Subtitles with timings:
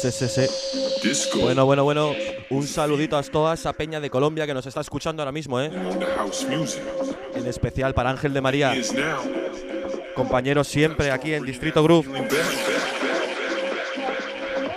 [0.00, 0.46] Sí, sí, sí,
[1.14, 1.40] sí.
[1.40, 2.12] Bueno, bueno, bueno.
[2.48, 5.70] Un saludito a toda esa peña de Colombia que nos está escuchando ahora mismo, ¿eh?
[7.34, 8.74] En especial para Ángel de María.
[10.14, 12.08] Compañero siempre aquí en Distrito Groove.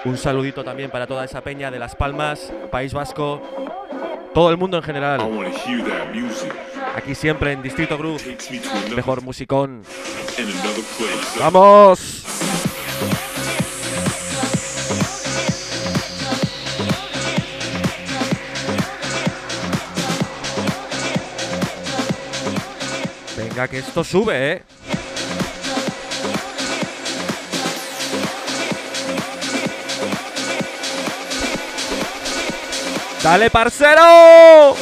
[0.05, 3.41] Un saludito también para toda esa peña de Las Palmas, País Vasco,
[4.33, 5.21] todo el mundo en general.
[6.95, 8.37] Aquí siempre en Distrito Groove.
[8.93, 9.83] Mejor musicón.
[11.39, 12.22] ¡Vamos!
[23.69, 24.63] Que esto sube, ¿eh?
[33.23, 34.75] ¡Dale, parcero!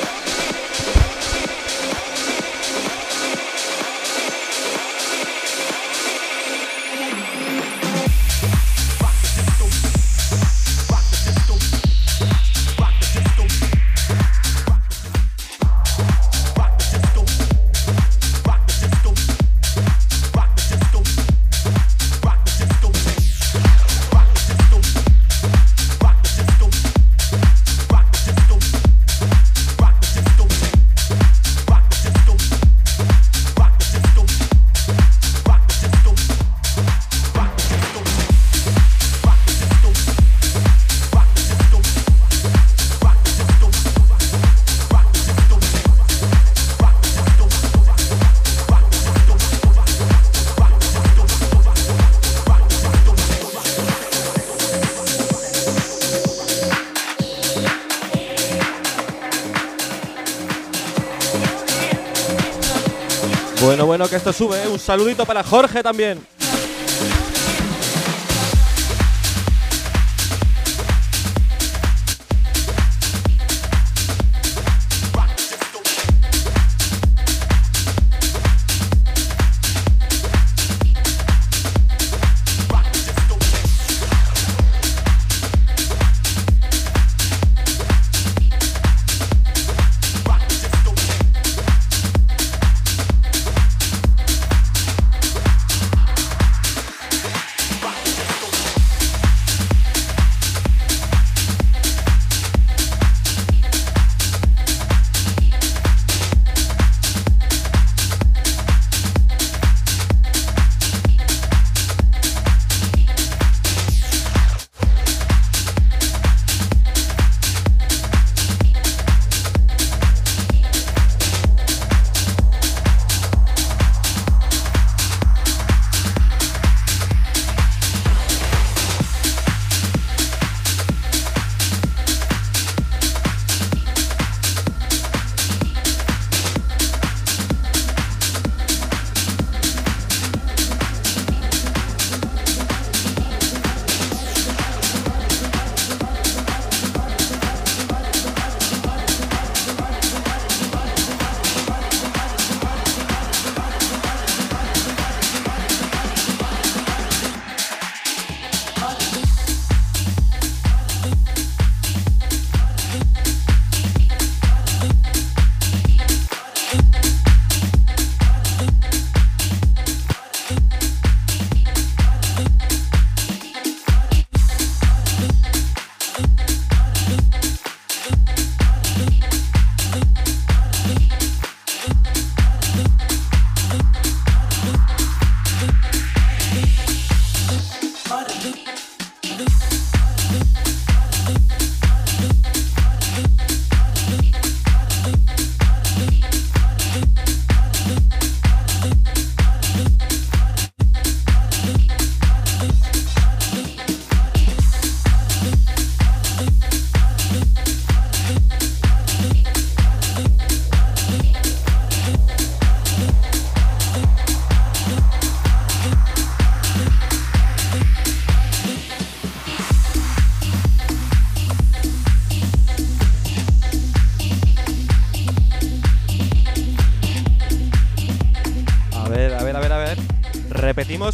[64.01, 64.67] Bueno, que esto sube.
[64.67, 66.25] Un saludito para Jorge también.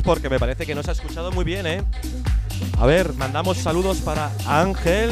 [0.08, 1.84] Porque me parece que no se ha escuchado muy bien, ¿eh?
[2.80, 5.12] A ver, mandamos saludos para Ángel,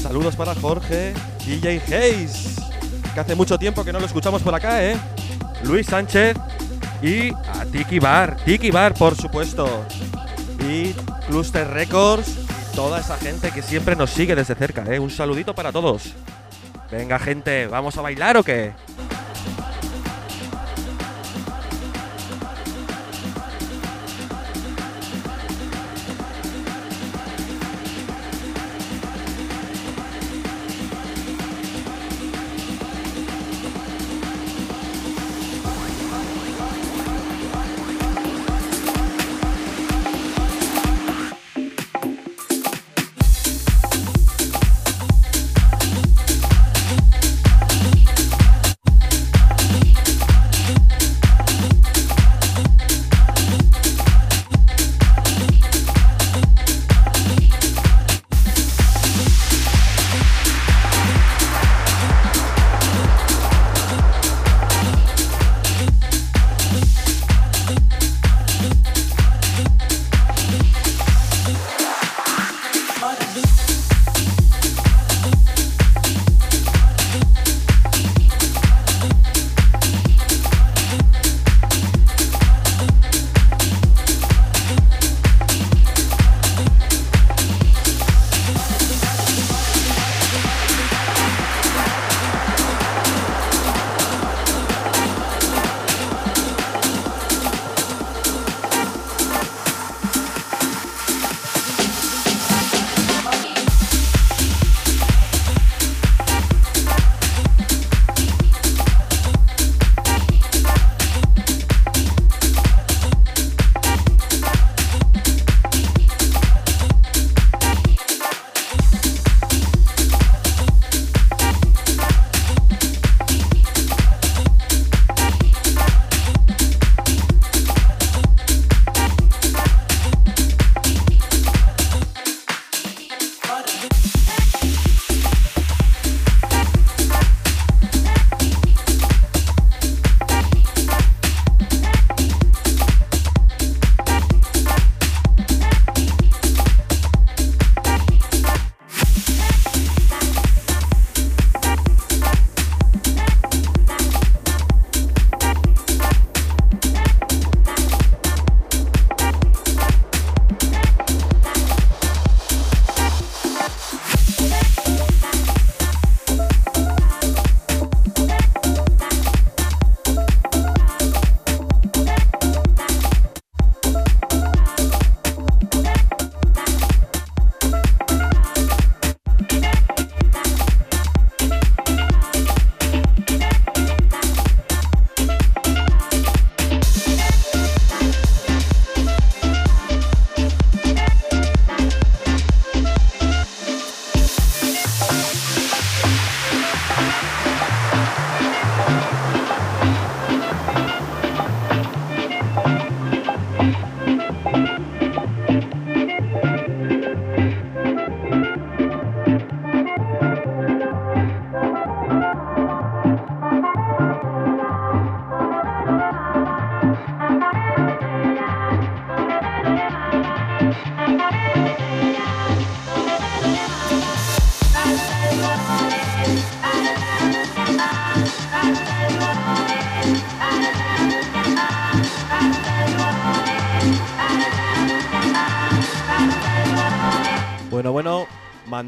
[0.00, 1.12] saludos para Jorge,
[1.44, 2.56] DJ Hayes,
[3.12, 4.96] que hace mucho tiempo que no lo escuchamos por acá, ¿eh?
[5.64, 6.38] Luis Sánchez
[7.02, 9.84] y a Tiki Bar, Tiki Bar, por supuesto.
[10.70, 10.94] Y
[11.28, 12.34] Cluster Records,
[12.74, 14.98] toda esa gente que siempre nos sigue desde cerca, ¿eh?
[14.98, 16.14] Un saludito para todos.
[16.90, 18.72] Venga, gente, ¿vamos a bailar o qué?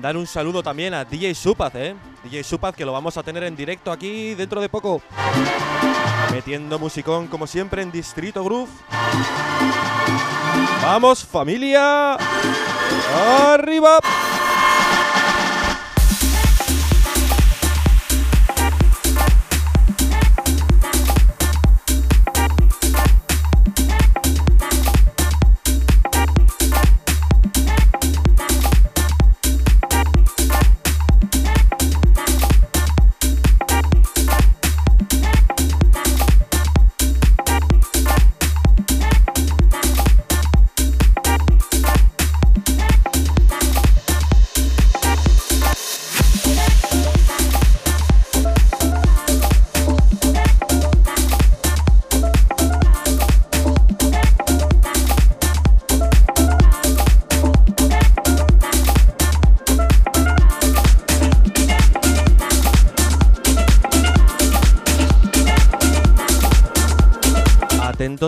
[0.07, 1.97] Mandar un saludo también a DJ Supaz, ¿eh?
[2.23, 5.03] DJ Supaz que lo vamos a tener en directo aquí dentro de poco.
[6.31, 8.71] Metiendo musicón como siempre en Distrito Groove.
[10.81, 12.17] ¡Vamos familia!
[13.53, 13.99] ¡Arriba!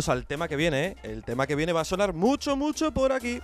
[0.09, 0.97] Al tema que viene, ¿eh?
[1.03, 3.41] El tema que viene va a sonar mucho, mucho por aquí.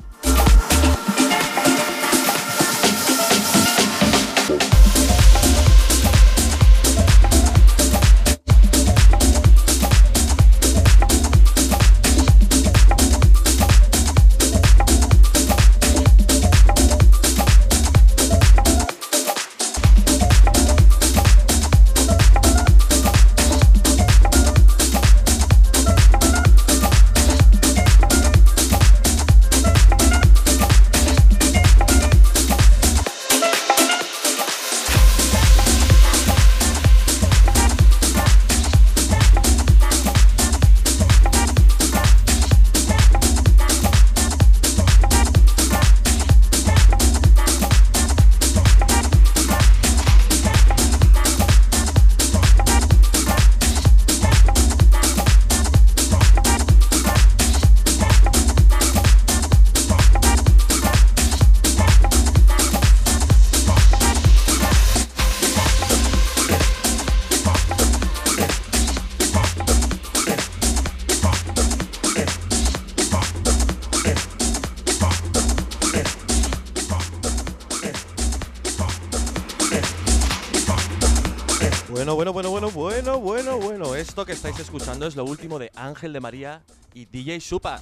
[85.07, 86.63] Es lo último de Ángel de María
[86.95, 87.81] y DJ Supa,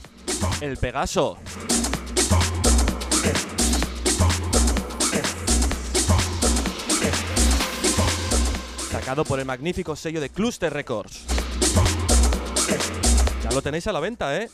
[0.61, 1.39] el Pegaso.
[8.91, 11.25] Sacado por el magnífico sello de Cluster Records.
[13.45, 14.51] Ya lo tenéis a la venta, ¿eh?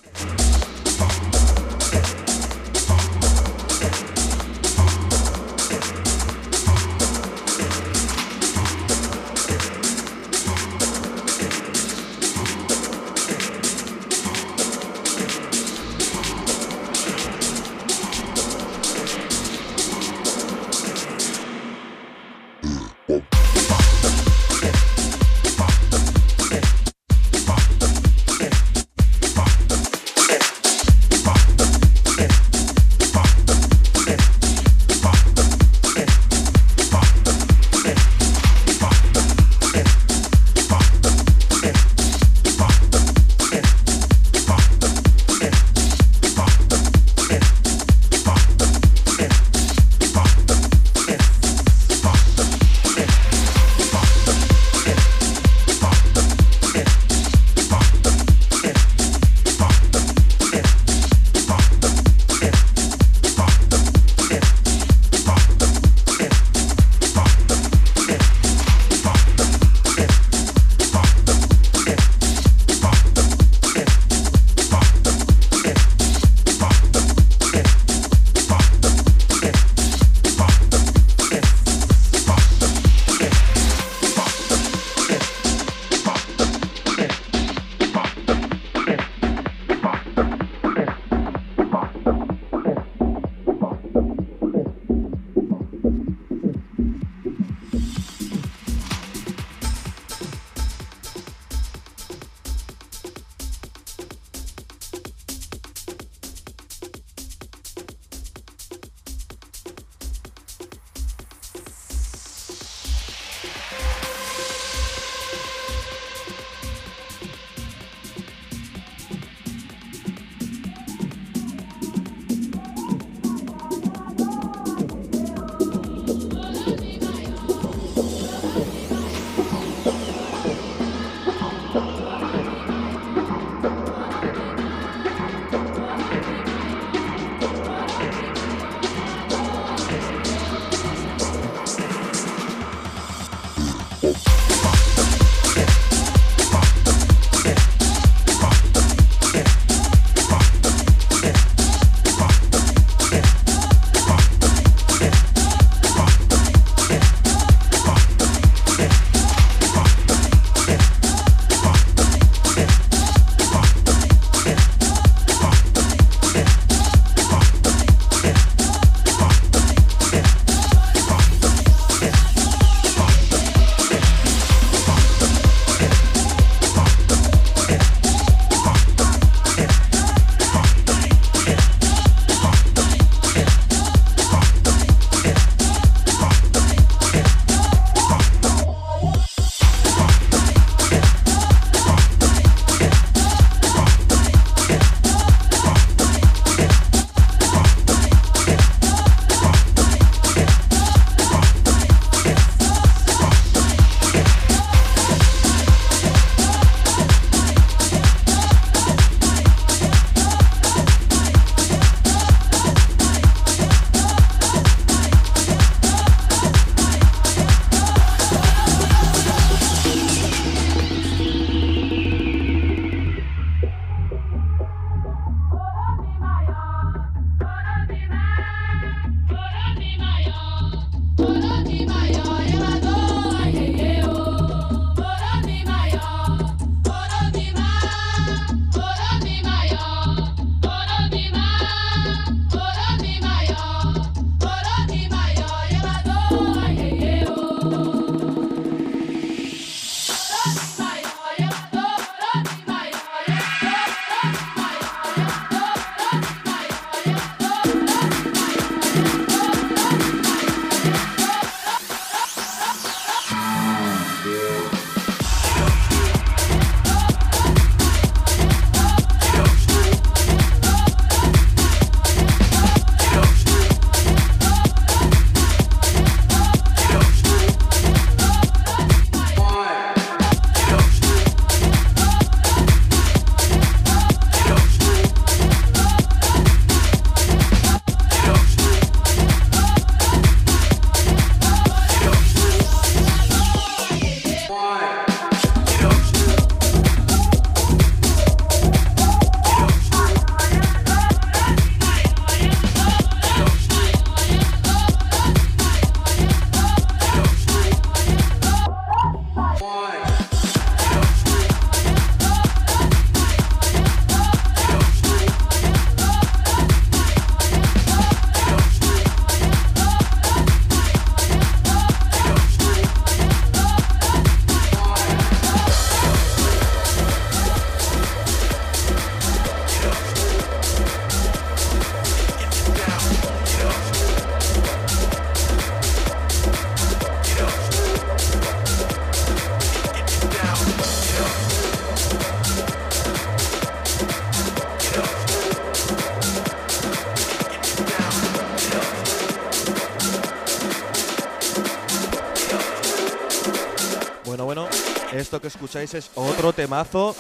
[355.39, 357.15] Esto que escucháis es otro temazo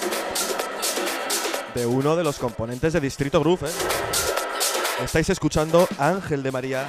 [1.72, 3.72] de uno de los componentes de Distrito Groove, ¿eh?
[5.04, 6.88] Estáis escuchando Ángel de María,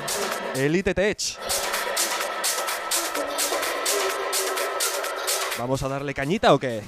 [0.55, 1.37] Elite Tech.
[5.59, 6.81] ¿Vamos a darle cañita o qué?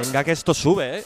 [0.00, 1.04] Venga que esto sube, ¿eh?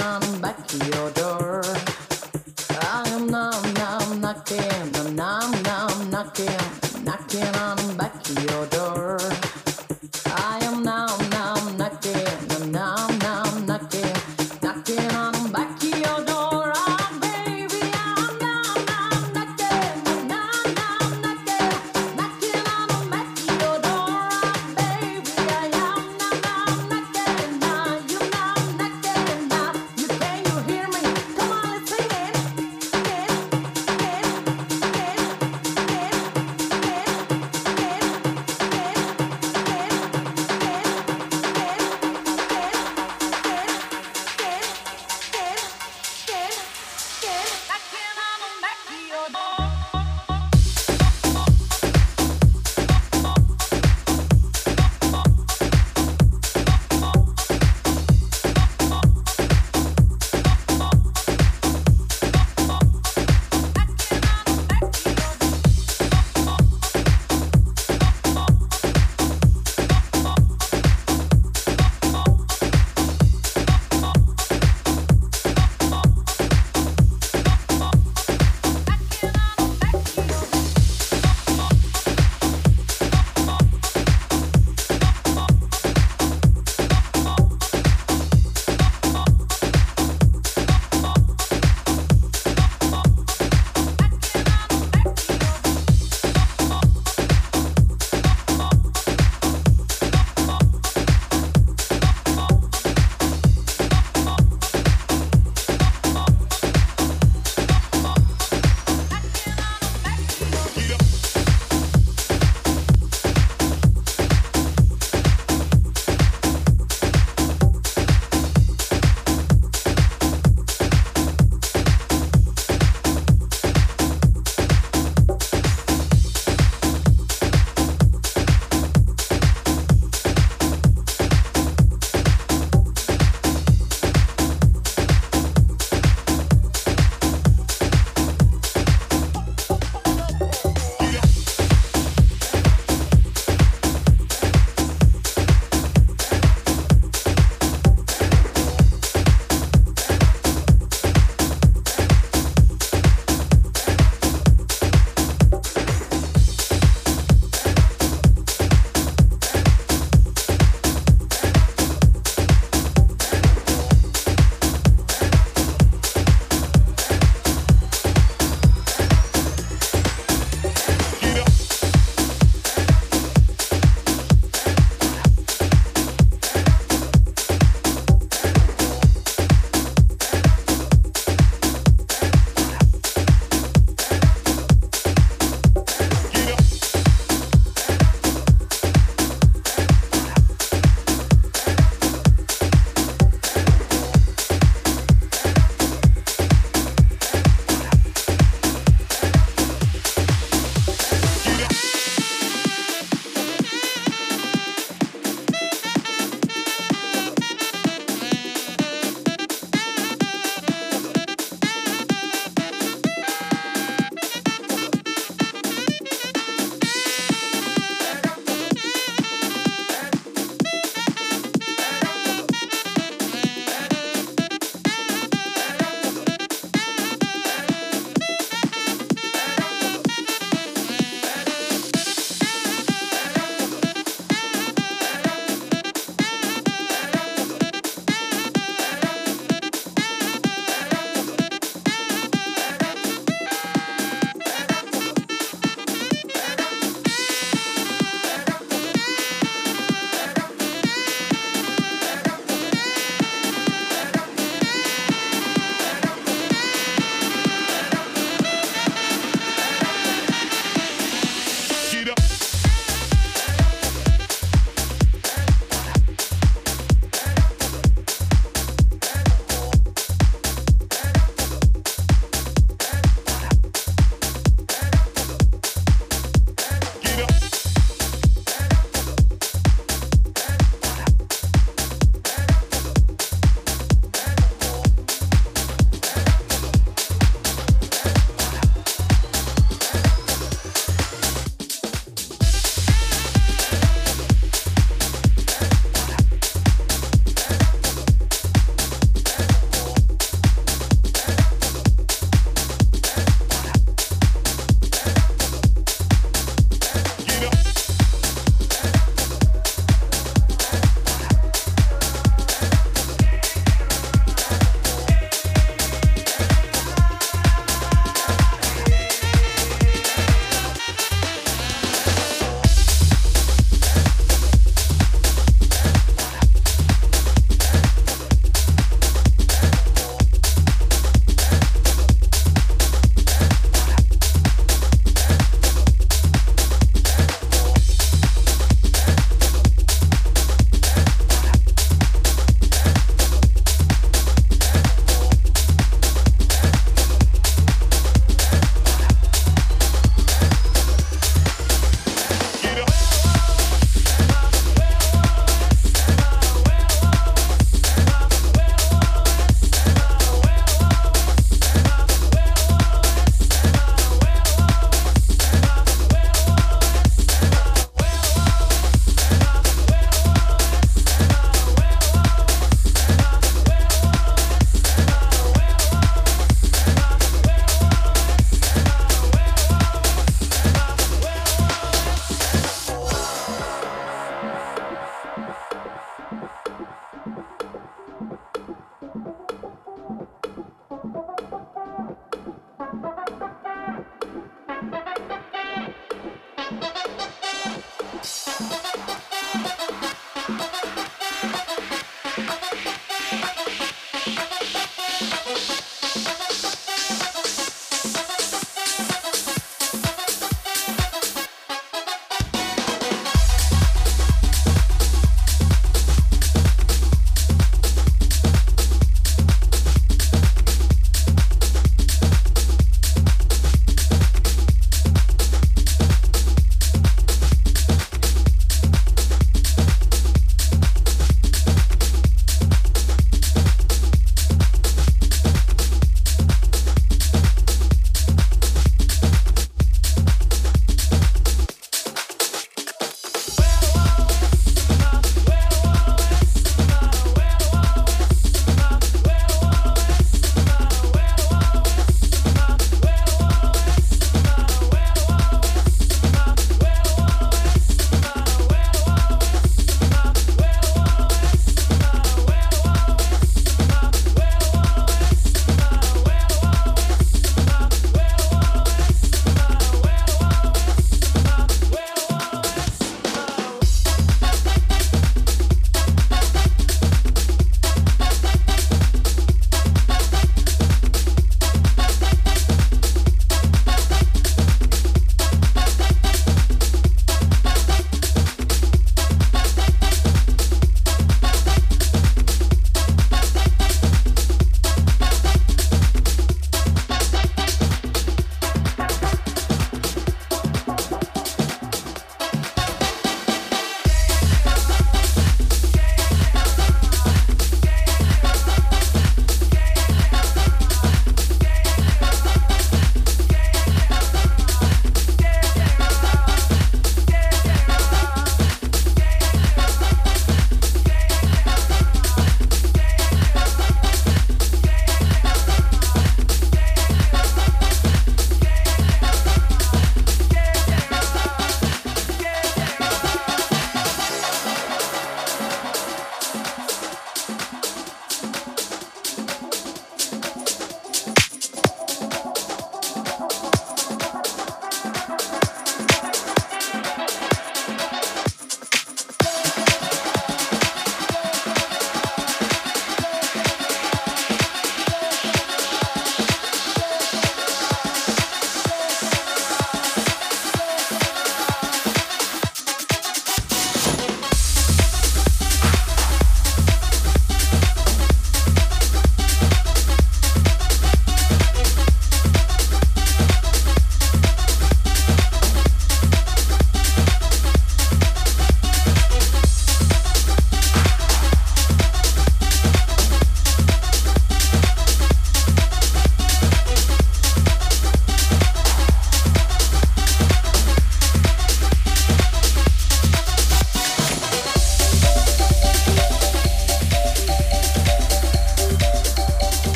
[0.00, 1.39] come back to your door.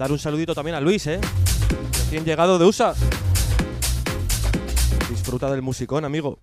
[0.00, 1.20] Mandar un saludito también a Luis, ¿eh?
[1.92, 2.94] Recién llegado de USA.
[5.10, 6.38] Disfruta del musicón, amigo.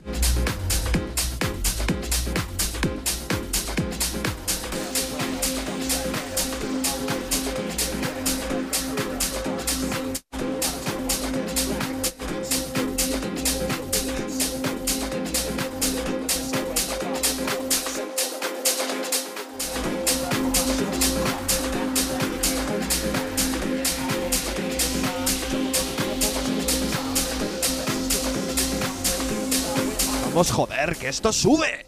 [30.44, 31.84] Joder, que esto sube.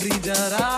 [0.00, 0.77] ridarà